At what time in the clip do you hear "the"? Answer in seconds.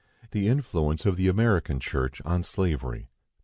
0.31-0.47, 1.15-1.27